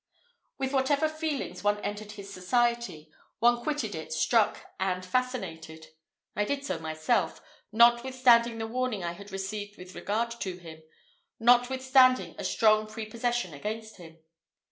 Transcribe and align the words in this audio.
With 0.57 0.73
whatever 0.73 1.07
feelings 1.07 1.63
one 1.63 1.77
entered 1.81 2.13
his 2.13 2.33
society, 2.33 3.11
one 3.37 3.61
quitted 3.61 3.93
it 3.93 4.11
struck 4.11 4.65
and 4.79 5.05
fascinated. 5.05 5.89
I 6.35 6.43
did 6.43 6.65
so 6.65 6.79
myself, 6.79 7.39
notwithstanding 7.71 8.57
the 8.57 8.65
warning 8.65 9.03
I 9.03 9.11
had 9.11 9.31
received 9.31 9.77
with 9.77 9.93
regard 9.93 10.31
to 10.41 10.57
him 10.57 10.81
notwithstanding 11.39 12.33
a 12.39 12.43
strong 12.43 12.87
prepossession 12.87 13.53
against 13.53 13.97
him. 13.97 14.17